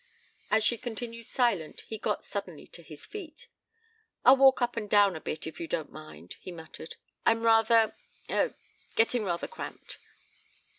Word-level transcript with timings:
As 0.49 0.63
she 0.63 0.79
continued 0.79 1.27
silent, 1.27 1.81
he 1.81 1.99
got 1.99 2.23
suddenly 2.23 2.65
to 2.65 2.81
his 2.81 3.05
feet. 3.05 3.45
"I'll 4.25 4.35
walk 4.35 4.59
up 4.59 4.75
and 4.75 4.89
down 4.89 5.15
a 5.15 5.21
bit, 5.21 5.45
if 5.45 5.59
you 5.59 5.67
don't 5.67 5.91
mind," 5.91 6.37
he 6.39 6.51
muttered. 6.51 6.95
"I'm 7.23 7.43
rather 7.43 7.93
ah 8.27 8.49
getting 8.95 9.23
rather 9.23 9.47
cramped." 9.47 9.97